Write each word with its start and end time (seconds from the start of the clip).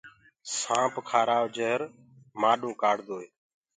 سآنٚپ 0.59 0.93
کآرآئو 1.09 1.47
جهر 1.55 1.81
مآڏو 2.41 2.69
ڪآڙدوئي 2.81 3.27